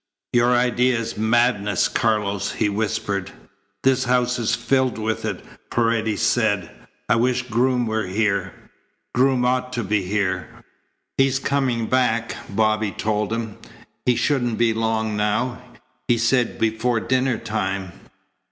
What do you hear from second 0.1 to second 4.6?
"Your idea is madness, Carlos," he whispered. "This house is